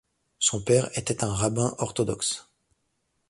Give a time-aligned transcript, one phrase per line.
[0.39, 2.49] Son père était un rabbin orthodoxe.